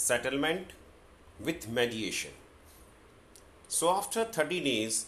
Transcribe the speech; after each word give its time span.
settlement 0.00 0.68
with 1.38 1.68
mediation. 1.68 2.30
So, 3.68 3.90
after 3.90 4.24
30 4.24 4.60
days 4.60 5.06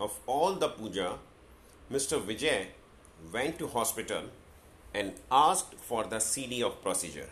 of 0.00 0.18
all 0.26 0.54
the 0.54 0.68
puja, 0.68 1.18
Mr. 1.92 2.20
Vijay 2.28 2.66
went 3.32 3.58
to 3.58 3.68
hospital 3.68 4.22
and 4.94 5.12
asked 5.30 5.74
for 5.74 6.04
the 6.04 6.18
CD 6.18 6.62
of 6.62 6.82
procedure. 6.82 7.28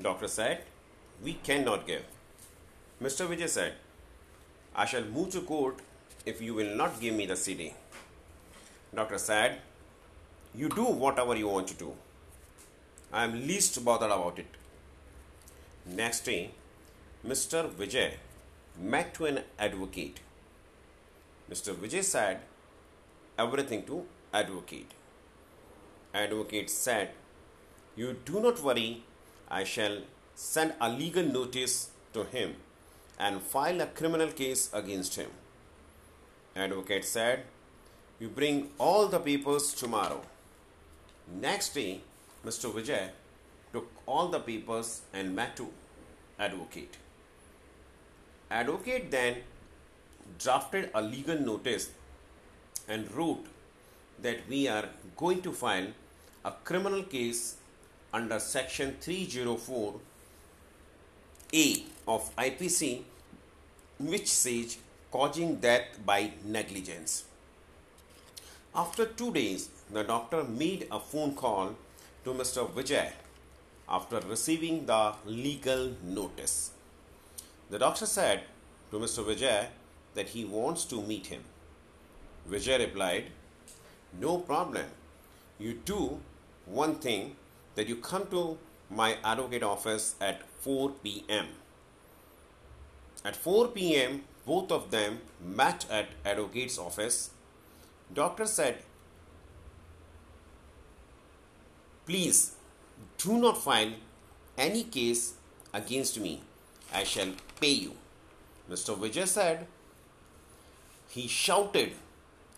Doctor 0.00 0.28
said, 0.28 0.62
We 1.22 1.34
cannot 1.48 1.86
give. 1.86 2.04
Mr. 3.02 3.26
Vijay 3.26 3.48
said, 3.48 3.74
I 4.74 4.84
shall 4.84 5.04
move 5.04 5.30
to 5.30 5.40
court 5.40 5.80
if 6.26 6.42
you 6.42 6.54
will 6.54 6.76
not 6.76 7.00
give 7.00 7.14
me 7.14 7.26
the 7.26 7.36
CD. 7.36 7.72
Doctor 8.94 9.18
said, 9.18 9.58
You 10.54 10.68
do 10.68 10.84
whatever 10.84 11.34
you 11.34 11.48
want 11.48 11.68
to 11.68 11.74
do. 11.74 11.92
I 13.12 13.24
am 13.24 13.46
least 13.46 13.82
bothered 13.84 14.10
about 14.10 14.38
it. 14.38 14.46
Next 15.88 16.24
day, 16.24 16.50
Mr. 17.24 17.70
Vijay 17.70 18.14
met 18.76 19.14
to 19.14 19.26
an 19.26 19.40
advocate. 19.56 20.18
Mr. 21.48 21.74
Vijay 21.74 22.02
said 22.02 22.40
everything 23.38 23.84
to 23.84 24.04
advocate. 24.34 24.90
Advocate 26.12 26.70
said, 26.70 27.10
You 27.94 28.16
do 28.24 28.40
not 28.40 28.60
worry, 28.64 29.04
I 29.48 29.62
shall 29.62 29.98
send 30.34 30.74
a 30.80 30.88
legal 30.90 31.22
notice 31.22 31.90
to 32.14 32.24
him 32.24 32.56
and 33.16 33.40
file 33.40 33.80
a 33.80 33.86
criminal 33.86 34.32
case 34.32 34.68
against 34.72 35.14
him. 35.14 35.30
Advocate 36.56 37.04
said, 37.04 37.44
You 38.18 38.28
bring 38.28 38.70
all 38.78 39.06
the 39.06 39.20
papers 39.20 39.72
tomorrow. 39.72 40.22
Next 41.32 41.74
day, 41.74 42.00
Mr. 42.44 42.72
Vijay 42.72 43.10
took 43.76 43.88
all 44.06 44.28
the 44.28 44.40
papers 44.40 45.02
and 45.12 45.36
met 45.36 45.54
to 45.56 45.66
advocate. 46.38 46.96
Advocate 48.50 49.10
then 49.10 49.36
drafted 50.38 50.90
a 50.94 51.02
legal 51.02 51.38
notice 51.38 51.90
and 52.88 53.12
wrote 53.14 53.44
that 54.22 54.38
we 54.48 54.66
are 54.68 54.88
going 55.16 55.42
to 55.42 55.52
file 55.52 55.88
a 56.44 56.52
criminal 56.70 57.02
case 57.02 57.56
under 58.14 58.38
section 58.38 58.96
304A 59.02 59.98
of 62.08 62.34
IPC 62.46 63.02
which 63.98 64.28
says 64.28 64.78
causing 65.10 65.56
death 65.56 65.98
by 66.06 66.30
negligence. 66.44 67.24
After 68.74 69.04
two 69.06 69.32
days, 69.32 69.68
the 69.92 70.02
doctor 70.02 70.44
made 70.44 70.86
a 70.90 70.98
phone 71.00 71.34
call 71.34 71.74
to 72.24 72.34
Mr. 72.34 72.68
Vijay 72.70 73.12
after 73.88 74.20
receiving 74.20 74.86
the 74.86 75.14
legal 75.24 75.92
notice. 76.02 76.72
The 77.70 77.78
doctor 77.78 78.06
said 78.06 78.42
to 78.90 78.98
Mr. 78.98 79.24
Vijay 79.24 79.66
that 80.14 80.28
he 80.28 80.44
wants 80.44 80.84
to 80.86 81.02
meet 81.02 81.26
him. 81.26 81.42
Vijay 82.48 82.78
replied, 82.78 83.26
No 84.20 84.38
problem. 84.38 84.86
You 85.58 85.74
do 85.84 86.20
one 86.64 86.96
thing 86.96 87.36
that 87.74 87.88
you 87.88 87.96
come 87.96 88.26
to 88.28 88.58
my 88.90 89.16
advocate 89.24 89.62
office 89.62 90.14
at 90.20 90.42
4 90.60 90.90
pm. 91.02 91.46
At 93.24 93.36
4 93.36 93.68
pm, 93.68 94.22
both 94.44 94.70
of 94.70 94.90
them 94.90 95.20
met 95.44 95.86
at 95.90 96.08
advocate's 96.24 96.78
office. 96.78 97.30
Doctor 98.12 98.46
said, 98.46 98.78
Please 102.06 102.52
do 103.18 103.38
not 103.38 103.62
file 103.62 103.92
any 104.56 104.84
case 104.84 105.34
against 105.72 106.20
me. 106.20 106.40
I 106.92 107.04
shall 107.04 107.32
pay 107.60 107.72
you. 107.72 107.92
Mr. 108.70 108.96
Vijay 108.96 109.26
said, 109.26 109.66
He 111.08 111.26
shouted 111.28 111.92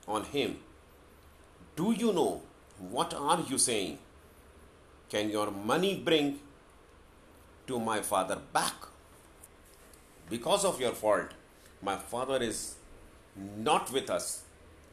on 0.06 0.24
him, 0.24 0.58
Do 1.76 1.92
you 1.92 2.12
know 2.12 2.42
what 2.78 3.14
are 3.14 3.40
you 3.48 3.58
saying? 3.58 3.98
Can 5.10 5.30
your 5.30 5.50
money 5.50 5.96
bring 5.96 6.38
to 7.66 7.78
my 7.78 8.00
father 8.00 8.38
back? 8.52 8.74
Because 10.30 10.64
of 10.64 10.80
your 10.80 10.92
fault, 10.92 11.30
my 11.82 11.96
father 11.96 12.42
is 12.42 12.74
not 13.56 13.92
with 13.92 14.10
us, 14.10 14.42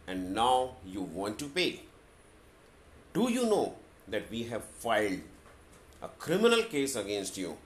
and 0.07 0.33
now 0.33 0.75
you 0.85 1.01
want 1.01 1.39
to 1.39 1.45
pay. 1.45 1.81
Do 3.13 3.29
you 3.31 3.45
know 3.45 3.75
that 4.07 4.29
we 4.29 4.43
have 4.43 4.63
filed 4.63 5.21
a 6.05 6.09
criminal 6.23 6.63
case 6.63 6.95
against 6.95 7.37
you 7.37 7.57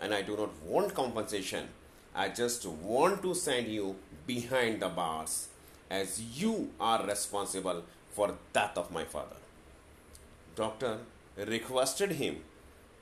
and 0.00 0.14
I 0.14 0.22
do 0.22 0.36
not 0.36 0.52
want 0.62 0.94
compensation? 0.94 1.68
I 2.14 2.28
just 2.28 2.66
want 2.66 3.22
to 3.22 3.34
send 3.34 3.68
you 3.68 3.96
behind 4.26 4.80
the 4.80 4.88
bars 4.88 5.48
as 5.90 6.20
you 6.40 6.70
are 6.80 7.04
responsible 7.06 7.82
for 8.12 8.34
death 8.52 8.78
of 8.78 8.90
my 8.90 9.04
father. 9.04 9.36
Doctor 10.56 10.98
requested 11.36 12.12
him, 12.12 12.36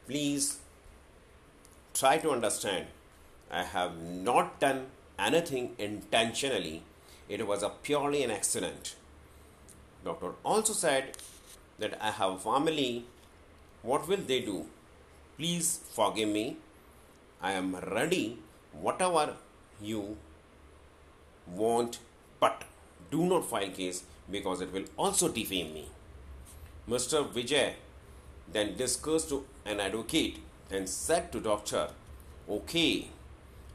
please 0.06 0.58
try 1.94 2.16
to 2.18 2.30
understand. 2.30 2.86
I 3.50 3.64
have 3.64 4.00
not 4.00 4.58
done 4.58 4.86
anything 5.18 5.74
intentionally. 5.78 6.82
It 7.28 7.46
was 7.46 7.62
a 7.62 7.68
purely 7.68 8.22
an 8.22 8.30
accident. 8.30 8.96
Doctor 10.04 10.32
also 10.42 10.72
said 10.72 11.16
that 11.78 11.98
I 12.00 12.10
have 12.10 12.32
a 12.32 12.38
family. 12.38 13.04
What 13.82 14.06
will 14.06 14.18
they 14.26 14.40
do? 14.40 14.66
Please 15.36 15.80
forgive 15.92 16.28
me. 16.28 16.56
I 17.40 17.52
am 17.52 17.74
ready, 17.76 18.38
whatever 18.72 19.34
you 19.80 20.16
want, 21.46 21.98
but 22.38 22.62
do 23.10 23.24
not 23.26 23.44
file 23.44 23.70
case 23.70 24.04
because 24.30 24.60
it 24.60 24.72
will 24.72 24.84
also 24.96 25.28
defame 25.28 25.74
me. 25.74 25.88
Mr. 26.88 27.26
Vijay 27.28 27.74
then 28.52 28.76
discussed 28.76 29.28
to 29.30 29.44
an 29.64 29.80
advocate 29.80 30.38
and 30.70 30.88
said 30.88 31.32
to 31.32 31.40
doctor, 31.40 31.88
Okay, 32.48 33.08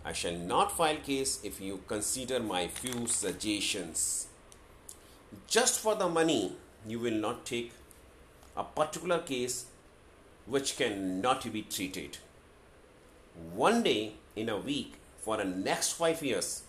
I 0.05 0.13
shall 0.13 0.37
not 0.37 0.75
file 0.77 0.97
case 0.97 1.39
if 1.43 1.59
you 1.59 1.81
consider 1.87 2.39
my 2.39 2.67
few 2.67 3.07
suggestions. 3.07 4.27
Just 5.47 5.79
for 5.81 5.95
the 5.95 6.07
money, 6.07 6.53
you 6.87 6.99
will 6.99 7.13
not 7.13 7.45
take 7.45 7.73
a 8.55 8.63
particular 8.63 9.19
case 9.19 9.65
which 10.47 10.77
cannot 10.77 11.51
be 11.51 11.61
treated. 11.61 12.17
One 13.53 13.83
day 13.83 14.13
in 14.35 14.49
a 14.49 14.57
week 14.57 14.93
for 15.19 15.37
the 15.37 15.45
next 15.45 15.93
five 15.93 16.23
years, 16.23 16.63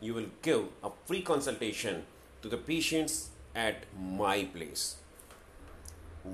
you 0.00 0.14
will 0.14 0.26
give 0.42 0.64
a 0.82 0.90
free 1.06 1.22
consultation 1.22 2.04
to 2.42 2.48
the 2.48 2.56
patients 2.56 3.30
at 3.54 3.84
my 3.98 4.44
place. 4.44 4.96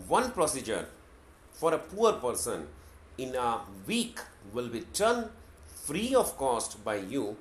One 0.09 0.31
procedure 0.31 0.87
for 1.53 1.72
a 1.75 1.78
poor 1.78 2.12
person 2.15 2.66
in 3.19 3.34
a 3.34 3.60
week 3.87 4.19
will 4.53 4.69
be 4.69 4.84
done 4.93 5.31
free 5.84 6.15
of 6.15 6.37
cost 6.37 6.83
by 6.84 6.97
you 6.97 7.37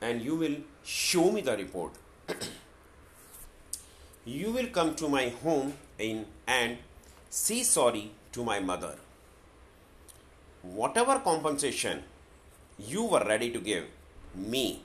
and 0.00 0.22
you 0.22 0.36
will 0.36 0.56
show 0.84 1.30
me 1.30 1.40
the 1.40 1.56
report. 1.56 1.92
you 4.24 4.50
will 4.52 4.66
come 4.68 4.94
to 4.94 5.08
my 5.08 5.28
home 5.42 5.74
in 5.98 6.26
and 6.46 6.78
say 7.30 7.62
sorry 7.62 8.10
to 8.32 8.44
my 8.44 8.60
mother. 8.60 8.96
Whatever 10.62 11.18
compensation 11.18 12.02
you 12.78 13.04
were 13.04 13.24
ready 13.24 13.50
to 13.50 13.60
give 13.60 13.84
me, 14.34 14.82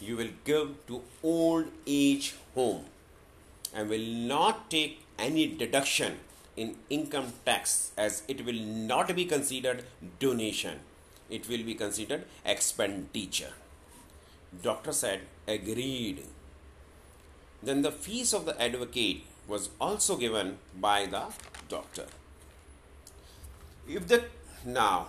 you 0.00 0.16
will 0.16 0.30
give 0.44 0.86
to 0.86 1.02
old 1.22 1.66
age 1.86 2.34
home 2.54 2.84
and 3.74 3.88
will 3.88 4.06
not 4.06 4.70
take 4.70 5.02
any 5.18 5.46
deduction 5.46 6.16
in 6.56 6.76
income 6.88 7.32
tax 7.44 7.92
as 7.96 8.22
it 8.28 8.44
will 8.44 8.60
not 8.60 9.14
be 9.14 9.24
considered 9.24 9.84
donation. 10.18 10.80
It 11.28 11.48
will 11.48 11.64
be 11.64 11.74
considered 11.74 12.24
expenditure. 12.44 13.52
Doctor 14.62 14.92
said 14.92 15.20
agreed. 15.46 16.24
Then 17.62 17.82
the 17.82 17.90
fees 17.90 18.32
of 18.32 18.46
the 18.46 18.60
advocate 18.62 19.22
was 19.48 19.70
also 19.80 20.16
given 20.16 20.58
by 20.86 21.06
the 21.06 21.24
doctor 21.68 22.06
if 23.88 24.08
the 24.08 24.24
now 24.64 25.08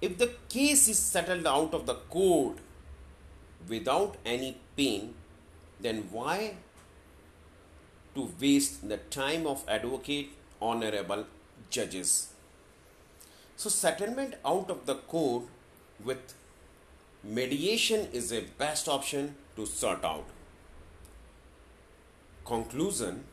if 0.00 0.16
the 0.18 0.30
case 0.48 0.88
is 0.88 0.98
settled 0.98 1.46
out 1.46 1.74
of 1.74 1.86
the 1.86 1.94
court 2.16 2.58
without 3.68 4.16
any 4.24 4.56
pain 4.76 5.14
then 5.80 6.02
why 6.10 6.54
to 8.14 8.28
waste 8.40 8.88
the 8.88 8.96
time 9.16 9.46
of 9.46 9.64
advocate 9.68 10.30
honorable 10.60 11.24
judges. 11.70 12.32
So, 13.56 13.68
settlement 13.68 14.34
out 14.44 14.70
of 14.70 14.86
the 14.86 14.94
court 14.94 15.44
with 16.04 16.34
mediation 17.22 18.08
is 18.12 18.32
a 18.32 18.42
best 18.58 18.88
option 18.88 19.36
to 19.56 19.66
sort 19.66 20.04
out. 20.04 20.26
Conclusion 22.44 23.24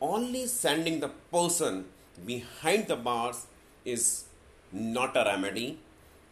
Only 0.00 0.46
sending 0.46 1.00
the 1.00 1.08
person 1.32 1.86
behind 2.24 2.88
the 2.88 2.96
bars 2.96 3.46
is 3.84 4.24
not 4.72 5.16
a 5.16 5.24
remedy. 5.24 5.78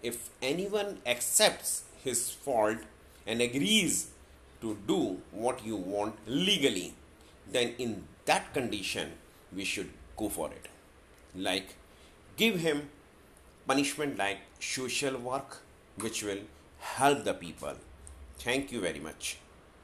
If 0.03 0.31
anyone 0.43 0.99
accepts 1.07 1.85
his 2.03 2.31
fault 2.31 2.79
and 3.27 3.41
agrees 3.41 4.11
to 4.61 4.77
do 4.87 5.23
what 5.31 5.65
you 5.65 5.77
want 5.77 6.17
legally, 6.27 6.95
then 7.51 7.75
in 7.79 8.05
that 8.27 8.53
condition 8.53 9.13
we 9.55 9.65
should 9.65 9.91
go 10.17 10.29
for 10.29 10.51
it. 10.51 10.69
Like 11.35 11.75
give 12.37 12.61
him 12.61 12.91
punishment 13.67 14.19
like 14.19 14.39
social 14.61 15.17
work 15.17 15.63
which 15.97 16.23
will 16.23 16.41
help 16.81 17.25
the 17.25 17.35
people. 17.35 17.75
Thank 18.39 18.73
you 18.73 18.81
very 18.81 19.01
much. 19.01 19.39